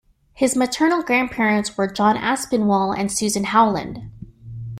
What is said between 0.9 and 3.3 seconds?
grandparents were John Aspinwall and